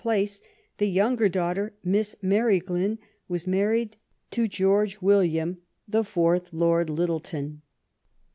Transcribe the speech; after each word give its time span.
i, 0.01 0.03
^^^^ 0.03 0.03
place 0.03 0.41
the 0.79 0.87
younger 0.87 1.29
daughter, 1.29 1.75
Miss 1.83 2.15
Mary 2.23 2.59
Glynne, 2.59 2.97
was 3.27 3.45
married 3.45 3.97
to 4.31 4.47
George 4.47 4.99
William, 4.99 5.59
the 5.87 6.03
fourth 6.03 6.51
Lord 6.51 6.89
Lyttelton. 6.89 7.61